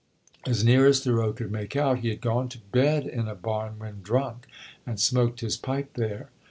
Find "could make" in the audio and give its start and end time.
1.31-1.75